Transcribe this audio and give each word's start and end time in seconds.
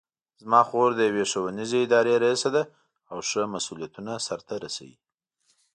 زما 0.41 0.61
خور 0.69 0.89
د 0.95 0.99
یوې 1.09 1.25
ښوونیزې 1.31 1.79
ادارې 1.85 2.13
ریسه 2.23 2.49
ده 2.55 2.63
او 3.11 3.17
ښه 3.29 3.41
مسؤلیتونه 3.55 4.11
سرته 4.27 4.53
رسوي 4.65 4.97